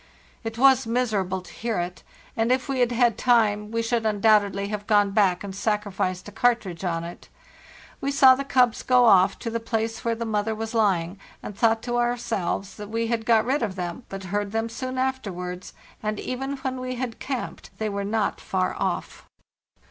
It 0.43 0.57
was 0.57 0.87
miserable 0.87 1.41
to 1.41 1.53
hear 1.53 1.77
it; 1.77 2.01
and 2.35 2.51
if 2.51 2.67
we 2.67 2.79
had 2.79 2.91
had 2.91 3.19
time 3.19 3.69
we 3.69 3.83
should 3.83 4.03
undoubtedly 4.03 4.69
have 4.69 4.87
gone 4.87 5.11
back 5.11 5.43
and 5.43 5.55
sacri 5.55 5.91
ficed 5.91 6.27
a 6.27 6.31
cartridge 6.31 6.83
on 6.83 7.03
it. 7.03 7.29
We 8.01 8.09
saw 8.09 8.33
the 8.33 8.43
cubs 8.43 8.81
go 8.81 9.05
off 9.05 9.37
to 9.37 9.51
the 9.51 9.59
place 9.59 10.03
where 10.03 10.15
the 10.15 10.25
mother 10.25 10.55
was 10.55 10.73
lying, 10.73 11.19
and 11.43 11.55
thought 11.55 11.83
to 11.83 11.97
our 11.97 12.17
selves 12.17 12.77
that 12.77 12.89
we 12.89 13.09
had 13.13 13.27
got 13.27 13.45
rid 13.45 13.61
of 13.61 13.75
them, 13.75 14.01
but 14.09 14.23
heard 14.23 14.53
them 14.53 14.69
soon 14.69 14.97
afterwards, 14.97 15.71
and 16.01 16.19
even 16.19 16.57
when 16.57 16.79
we 16.79 16.95
had 16.95 17.19
camped 17.19 17.69
they 17.77 17.87
were 17.87 18.03
not 18.03 18.41
far 18.41 18.75
off. 18.79 19.27